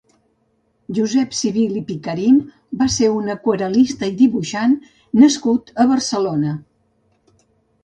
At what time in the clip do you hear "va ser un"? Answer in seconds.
2.79-3.29